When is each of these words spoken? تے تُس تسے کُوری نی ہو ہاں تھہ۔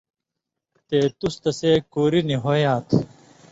تے 0.87 0.99
تُس 1.19 1.35
تسے 1.43 1.71
کُوری 1.91 2.21
نی 2.27 2.35
ہو 2.43 2.51
ہاں 2.63 2.79
تھہ۔ 2.87 2.97